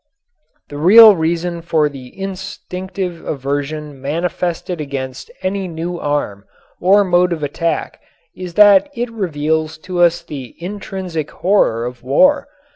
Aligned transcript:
The 0.69 0.79
real 0.79 1.15
reason 1.15 1.61
for 1.61 1.87
the 1.87 2.19
instinctive 2.19 3.23
aversion 3.23 4.01
manifested 4.01 4.81
against 4.81 5.29
any 5.43 5.67
new 5.67 5.99
arm 5.99 6.45
or 6.79 7.03
mode 7.03 7.31
of 7.31 7.43
attack 7.43 8.01
is 8.35 8.55
that 8.55 8.89
it 8.95 9.11
reveals 9.11 9.77
to 9.85 9.99
us 10.01 10.23
the 10.23 10.55
intrinsic 10.57 11.29
horror 11.29 11.85
of 11.85 12.01
war. 12.01 12.47